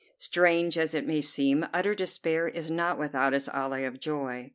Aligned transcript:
Strange 0.17 0.79
as 0.79 0.95
it 0.95 1.05
may 1.05 1.21
seem, 1.21 1.63
utter 1.71 1.93
despair 1.93 2.47
is 2.47 2.71
not 2.71 2.97
without 2.97 3.35
its 3.35 3.47
alloy 3.49 3.85
of 3.85 3.99
joy. 3.99 4.49